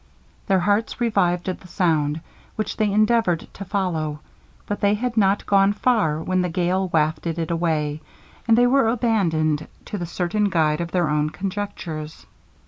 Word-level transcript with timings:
Their 0.47 0.61
hearts 0.61 0.99
revived 0.99 1.47
at 1.47 1.59
the 1.59 1.67
sound, 1.67 2.21
which 2.55 2.75
they 2.77 2.91
endeavoured 2.91 3.47
to 3.53 3.63
follow, 3.63 4.21
but 4.65 4.81
they 4.81 4.95
had 4.95 5.15
not 5.15 5.45
gone 5.45 5.73
far, 5.73 6.19
when 6.19 6.41
the 6.41 6.49
gale 6.49 6.87
wafted 6.87 7.37
it 7.37 7.51
away, 7.51 8.01
and 8.47 8.57
they 8.57 8.65
were 8.65 8.87
abandoned 8.89 9.67
to 9.85 9.99
the 9.99 10.05
uncertain 10.05 10.49
guide 10.49 10.81
of 10.81 10.89
their 10.89 11.07
own 11.07 11.29
conjectures. 11.29 12.25